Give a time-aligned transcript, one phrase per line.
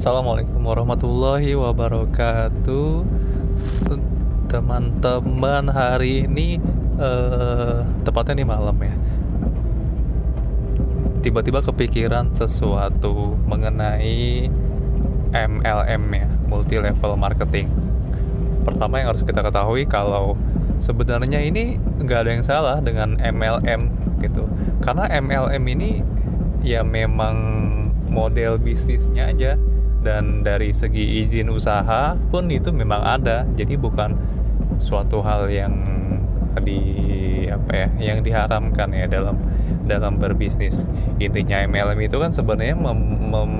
[0.00, 3.04] Assalamualaikum warahmatullahi wabarakatuh.
[4.48, 6.56] Teman-teman hari ini
[6.96, 8.96] uh, Tepatnya nih malam ya.
[11.20, 14.48] Tiba-tiba kepikiran sesuatu mengenai
[15.36, 17.68] MLM ya Multi Level Marketing.
[18.64, 20.32] Pertama yang harus kita ketahui kalau
[20.80, 23.92] sebenarnya ini nggak ada yang salah dengan MLM
[24.24, 24.48] gitu.
[24.80, 26.00] Karena MLM ini
[26.64, 27.36] ya memang
[28.08, 29.60] model bisnisnya aja
[30.00, 33.44] dan dari segi izin usaha pun itu memang ada.
[33.56, 34.16] Jadi bukan
[34.80, 35.74] suatu hal yang
[36.60, 36.80] di
[37.46, 39.36] apa ya yang diharamkan ya dalam
[39.84, 40.88] dalam berbisnis.
[41.20, 43.00] Intinya MLM itu kan sebenarnya mem,
[43.30, 43.52] mem,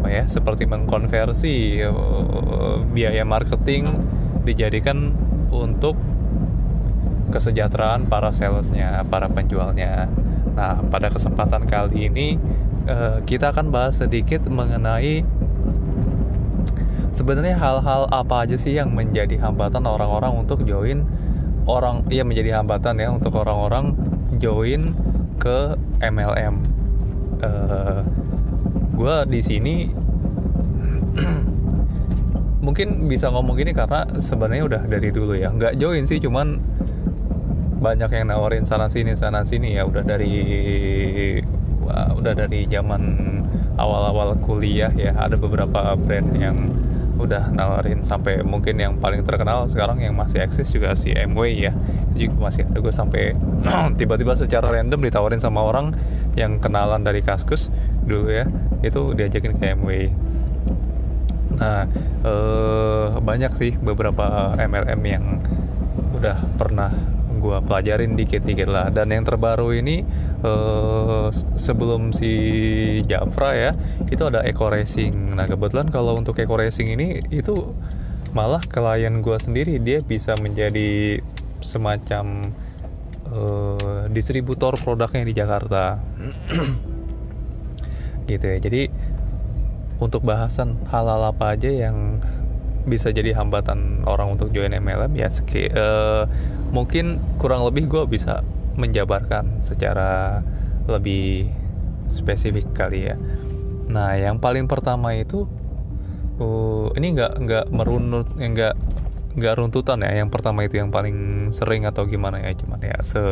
[0.00, 3.94] apa ya seperti mengkonversi uh, biaya marketing
[4.42, 5.14] dijadikan
[5.50, 5.94] untuk
[7.32, 10.10] kesejahteraan para salesnya para penjualnya.
[10.52, 12.36] Nah pada kesempatan kali ini
[12.82, 15.22] Eh, kita akan bahas sedikit mengenai
[17.14, 21.06] sebenarnya hal-hal apa aja sih yang menjadi hambatan orang-orang untuk join
[21.70, 23.94] orang ya menjadi hambatan ya untuk orang-orang
[24.42, 24.98] join
[25.38, 26.58] ke MLM.
[27.38, 28.00] Uh, eh,
[28.98, 29.76] gue di sini
[32.66, 36.58] mungkin bisa ngomong gini karena sebenarnya udah dari dulu ya nggak join sih cuman
[37.78, 40.34] banyak yang nawarin sana sini sana sini ya udah dari
[41.92, 43.02] uh, udah dari zaman
[43.76, 46.72] awal-awal kuliah ya ada beberapa brand yang
[47.20, 51.72] udah nawarin sampai mungkin yang paling terkenal sekarang yang masih eksis juga si MW ya.
[52.16, 52.78] Itu juga masih ada.
[52.82, 53.22] Gue sampai
[54.00, 55.94] tiba-tiba secara random ditawarin sama orang
[56.34, 57.68] yang kenalan dari Kaskus
[58.02, 58.44] dulu ya
[58.82, 59.88] itu diajakin ke MW
[61.52, 61.84] nah
[62.24, 65.24] eh, banyak sih beberapa MLM yang
[66.16, 66.90] udah pernah
[67.42, 68.86] gue pelajarin dikit-dikit lah.
[68.94, 70.06] Dan yang terbaru ini
[70.46, 72.30] uh, sebelum si
[73.10, 73.70] Jafra ya
[74.06, 75.34] itu ada eco racing.
[75.34, 77.74] Nah kebetulan kalau untuk eco racing ini itu
[78.30, 79.82] malah klien gue sendiri.
[79.82, 81.18] Dia bisa menjadi
[81.58, 82.54] semacam
[83.34, 85.98] uh, distributor produknya di Jakarta.
[88.30, 88.58] Gitu ya.
[88.62, 88.82] Jadi
[89.98, 92.18] untuk bahasan hal-hal apa aja yang
[92.82, 96.26] bisa jadi hambatan orang untuk join MLM ya ski, uh,
[96.74, 98.42] mungkin kurang lebih gue bisa
[98.74, 100.42] menjabarkan secara
[100.90, 101.46] lebih
[102.10, 103.16] spesifik kali ya.
[103.86, 105.46] Nah yang paling pertama itu
[106.42, 108.74] uh, ini nggak nggak merunut nggak
[109.38, 110.18] nggak runtutan ya.
[110.18, 113.22] Yang pertama itu yang paling sering atau gimana ya cuman ya se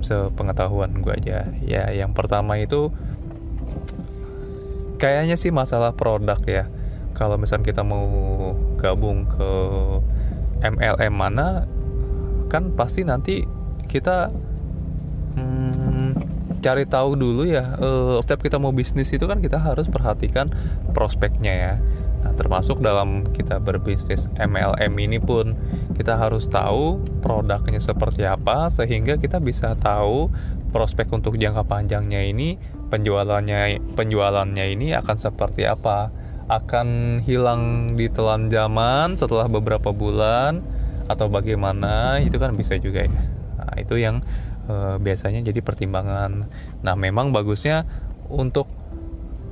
[0.00, 1.90] sepengetahuan gue aja ya.
[1.90, 2.94] Yang pertama itu
[5.00, 6.68] kayaknya sih masalah produk ya
[7.14, 8.06] kalau misalnya kita mau
[8.78, 9.50] gabung ke
[10.60, 11.64] MLM mana
[12.50, 13.46] kan pasti nanti
[13.86, 14.28] kita
[15.38, 16.18] hmm,
[16.60, 20.52] cari tahu dulu ya uh, setiap kita mau bisnis itu kan kita harus perhatikan
[20.92, 21.74] prospeknya ya.
[22.20, 25.56] Nah, termasuk dalam kita berbisnis MLM ini pun
[25.96, 30.28] kita harus tahu produknya seperti apa sehingga kita bisa tahu
[30.68, 32.60] prospek untuk jangka panjangnya ini
[32.92, 36.12] penjualannya penjualannya ini akan seperti apa
[36.50, 40.58] akan hilang di telan zaman setelah beberapa bulan
[41.06, 43.22] atau bagaimana itu kan bisa juga ya.
[43.58, 44.18] Nah, itu yang
[44.66, 46.50] e, biasanya jadi pertimbangan.
[46.82, 47.86] Nah memang bagusnya
[48.26, 48.66] untuk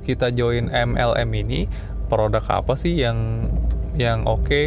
[0.03, 1.71] kita join MLM ini
[2.11, 3.47] produk apa sih yang
[3.95, 4.65] yang oke okay,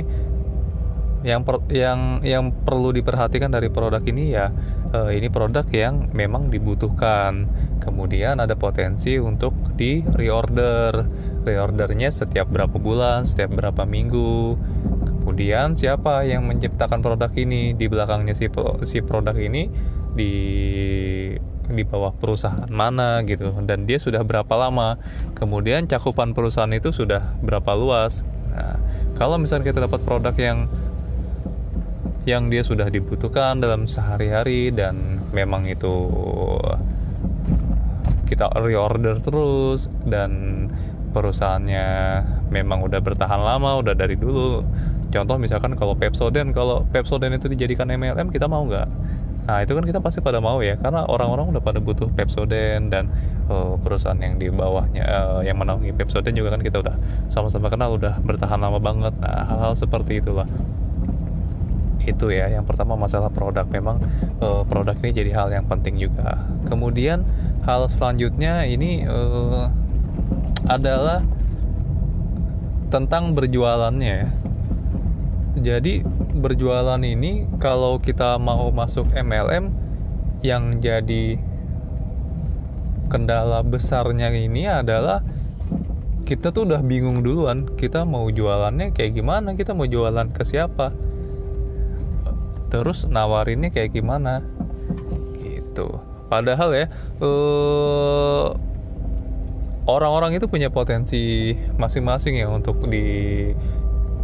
[1.25, 4.33] yang per, yang yang perlu diperhatikan dari produk ini?
[4.33, 4.49] Ya
[4.93, 7.49] e, ini produk yang memang dibutuhkan.
[7.83, 14.57] Kemudian ada potensi untuk di reorder reordernya setiap berapa bulan, setiap berapa minggu.
[15.07, 18.51] Kemudian siapa yang menciptakan produk ini di belakangnya si
[18.87, 19.71] si produk ini
[20.13, 20.33] di
[21.73, 24.99] di bawah perusahaan mana gitu dan dia sudah berapa lama.
[25.39, 28.27] Kemudian cakupan perusahaan itu sudah berapa luas.
[28.53, 28.77] Nah,
[29.17, 30.69] kalau misalnya kita dapat produk yang
[32.23, 36.07] yang dia sudah dibutuhkan dalam sehari-hari dan memang itu
[38.31, 40.62] kita reorder terus dan
[41.13, 41.87] perusahaannya
[42.49, 44.65] memang udah bertahan lama udah dari dulu.
[45.13, 48.89] Contoh misalkan kalau Pepsodent kalau Pepsodent itu dijadikan MLM kita mau nggak?
[49.43, 53.11] Nah itu kan kita pasti pada mau ya karena orang-orang udah pada butuh Pepsodent dan
[53.51, 57.99] uh, perusahaan yang di bawahnya uh, yang menaungi Pepsodent juga kan kita udah sama-sama kenal
[57.99, 59.13] udah bertahan lama banget.
[59.19, 60.47] Nah hal-hal seperti itulah.
[62.03, 63.67] Itu ya yang pertama masalah produk.
[63.67, 63.99] Memang
[64.39, 66.39] uh, produk ini jadi hal yang penting juga.
[66.71, 67.27] Kemudian
[67.67, 69.71] hal selanjutnya ini uh,
[70.67, 71.25] adalah
[72.93, 74.29] tentang berjualannya ya.
[75.53, 79.73] Jadi berjualan ini kalau kita mau masuk MLM
[80.43, 81.39] yang jadi
[83.13, 85.21] kendala besarnya ini adalah
[86.25, 90.93] kita tuh udah bingung duluan kita mau jualannya kayak gimana kita mau jualan ke siapa.
[92.73, 94.41] Terus nawarinnya kayak gimana?
[95.37, 96.01] Gitu.
[96.33, 96.87] Padahal ya
[97.21, 98.57] uh,
[99.87, 103.51] orang-orang itu punya potensi masing-masing ya untuk di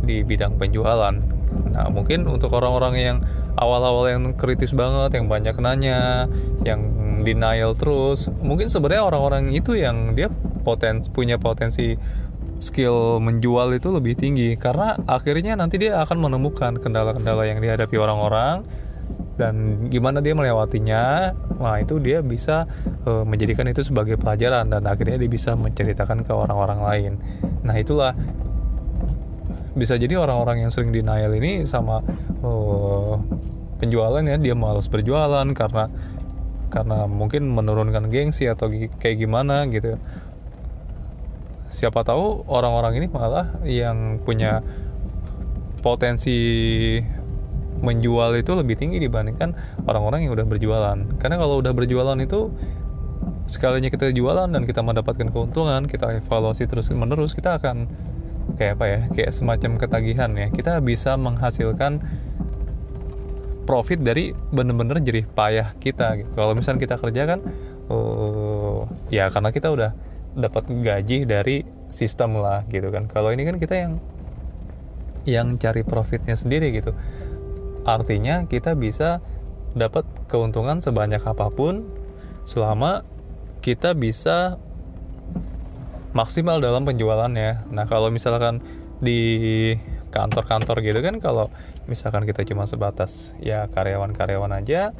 [0.02, 1.14] di bidang penjualan.
[1.74, 3.16] Nah, mungkin untuk orang-orang yang
[3.58, 6.30] awal-awal yang kritis banget, yang banyak nanya,
[6.62, 6.80] yang
[7.26, 10.30] denial terus, mungkin sebenarnya orang-orang itu yang dia
[10.62, 11.98] potensi punya potensi
[12.58, 18.66] skill menjual itu lebih tinggi karena akhirnya nanti dia akan menemukan kendala-kendala yang dihadapi orang-orang
[19.38, 21.32] dan gimana dia melewatinya
[21.62, 22.66] nah itu dia bisa
[23.06, 27.12] uh, menjadikan itu sebagai pelajaran dan akhirnya dia bisa menceritakan ke orang-orang lain.
[27.62, 28.12] Nah itulah.
[29.78, 32.02] Bisa jadi orang-orang yang sering denial ini sama
[32.42, 33.14] uh,
[33.78, 35.86] penjualan ya dia malas berjualan karena
[36.68, 39.94] karena mungkin menurunkan gengsi atau kayak gimana gitu.
[41.70, 44.66] Siapa tahu orang-orang ini malah yang punya
[45.78, 46.98] potensi
[47.78, 49.54] menjual itu lebih tinggi dibandingkan
[49.86, 50.98] orang-orang yang udah berjualan.
[51.18, 52.50] Karena kalau udah berjualan itu
[53.48, 57.88] sekalinya kita jualan dan kita mendapatkan keuntungan kita evaluasi terus menerus kita akan
[58.60, 60.48] kayak apa ya kayak semacam ketagihan ya.
[60.50, 62.02] Kita bisa menghasilkan
[63.68, 66.30] profit dari bener-bener jerih payah kita gitu.
[66.32, 67.44] kalau misalnya kita kerja kan
[67.92, 69.92] uh, ya karena kita udah
[70.32, 73.06] dapat gaji dari sistem lah gitu kan.
[73.12, 73.92] Kalau ini kan kita yang
[75.28, 76.96] yang cari profitnya sendiri gitu
[77.88, 79.24] artinya kita bisa
[79.72, 81.88] dapat keuntungan sebanyak apa pun
[82.44, 83.08] selama
[83.64, 84.60] kita bisa
[86.12, 87.68] maksimal dalam penjualannya.
[87.72, 88.60] Nah, kalau misalkan
[88.98, 89.76] di
[90.08, 91.52] kantor-kantor gitu kan kalau
[91.86, 94.96] misalkan kita cuma sebatas ya karyawan-karyawan aja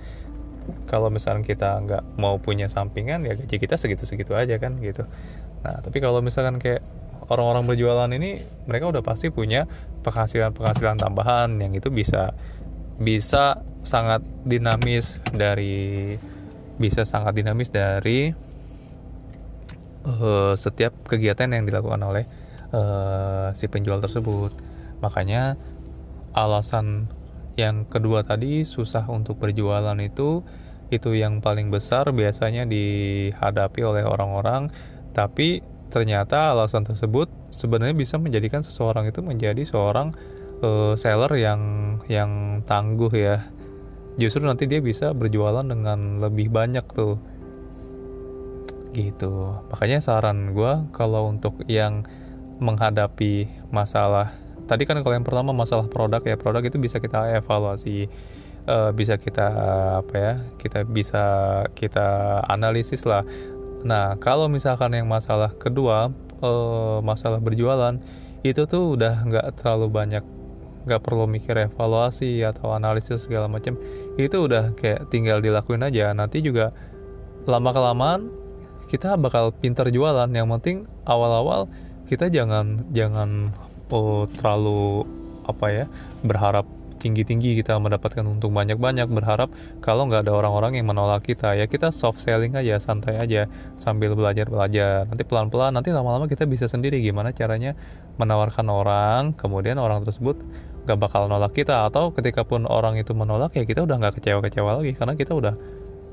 [0.87, 5.09] kalau misalkan kita nggak mau punya sampingan ya gaji kita segitu-segitu aja kan gitu
[5.65, 6.85] nah tapi kalau misalkan kayak
[7.29, 9.65] orang-orang berjualan ini mereka udah pasti punya
[10.05, 12.37] penghasilan-penghasilan tambahan yang itu bisa
[12.99, 16.19] bisa sangat dinamis dari
[16.79, 18.31] bisa sangat dinamis dari
[20.07, 22.25] uh, setiap kegiatan yang dilakukan oleh
[22.75, 24.55] uh, si penjual tersebut.
[25.03, 25.55] Makanya
[26.35, 27.11] alasan
[27.59, 30.47] yang kedua tadi susah untuk berjualan itu
[30.89, 34.73] itu yang paling besar biasanya dihadapi oleh orang-orang
[35.13, 35.61] tapi
[35.91, 40.15] ternyata alasan tersebut sebenarnya bisa menjadikan seseorang itu menjadi seorang
[40.63, 41.61] uh, seller yang
[42.07, 43.45] yang tangguh ya.
[44.19, 47.17] Justru nanti dia bisa berjualan dengan lebih banyak tuh.
[48.91, 49.33] Gitu.
[49.71, 52.03] Makanya saran gue kalau untuk yang
[52.59, 54.35] menghadapi masalah
[54.69, 58.11] tadi kan kalau yang pertama masalah produk ya produk itu bisa kita evaluasi
[58.69, 59.49] uh, bisa kita
[60.05, 61.25] apa ya kita bisa
[61.73, 63.25] kita analisis lah.
[63.83, 66.13] Nah kalau misalkan yang masalah kedua
[66.45, 67.97] uh, masalah berjualan
[68.45, 70.25] itu tuh udah nggak terlalu banyak
[70.87, 73.75] nggak perlu mikir evaluasi atau analisis segala macam
[74.19, 76.11] itu udah kayak tinggal dilakuin aja.
[76.15, 76.71] Nanti juga
[77.49, 78.31] lama kelamaan
[78.87, 80.31] kita bakal pintar jualan.
[80.31, 81.67] Yang penting awal-awal
[82.09, 83.53] kita jangan jangan
[83.93, 85.05] oh, terlalu
[85.49, 85.85] apa ya
[86.25, 86.65] berharap
[86.99, 89.49] tinggi-tinggi kita mendapatkan untung banyak-banyak berharap
[89.81, 91.55] kalau nggak ada orang-orang yang menolak kita.
[91.55, 93.47] Ya kita soft selling aja santai aja
[93.79, 95.07] sambil belajar-belajar.
[95.07, 96.99] Nanti pelan-pelan nanti lama-lama kita bisa sendiri.
[97.01, 97.79] Gimana caranya
[98.19, 100.37] menawarkan orang kemudian orang tersebut
[100.85, 101.87] nggak bakal nolak kita.
[101.87, 105.55] Atau ketika pun orang itu menolak ya kita udah nggak kecewa-kecewa lagi karena kita udah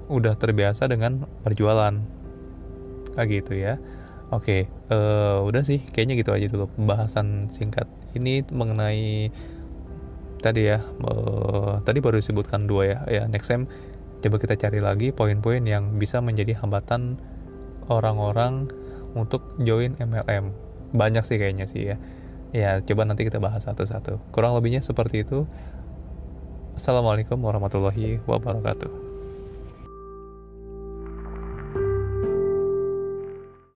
[0.07, 1.97] udah terbiasa dengan perjualan
[3.17, 3.81] ah gitu ya.
[4.33, 7.85] Oke uh, udah sih kayaknya gitu aja dulu pembahasan singkat
[8.17, 9.29] ini mengenai
[10.41, 12.99] tadi ya uh, tadi baru disebutkan dua ya.
[13.07, 13.69] Ya next time
[14.23, 17.19] coba kita cari lagi poin-poin yang bisa menjadi hambatan
[17.91, 18.71] orang-orang
[19.13, 20.51] untuk join MLM
[20.95, 21.97] banyak sih kayaknya sih ya.
[22.55, 24.31] Ya coba nanti kita bahas satu-satu.
[24.31, 25.43] Kurang lebihnya seperti itu.
[26.75, 29.14] Assalamualaikum warahmatullahi wabarakatuh